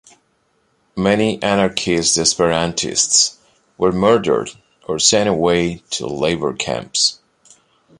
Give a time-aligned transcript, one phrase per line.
[0.97, 3.35] Many anarchist Esperantists
[3.77, 4.49] were murdered
[4.87, 7.19] or sent away to labor camps.